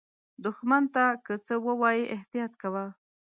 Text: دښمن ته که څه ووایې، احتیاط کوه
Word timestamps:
دښمن 0.43 0.83
ته 0.95 1.05
که 1.25 1.33
څه 1.45 1.55
ووایې، 1.65 2.11
احتیاط 2.15 2.53
کوه 2.61 2.85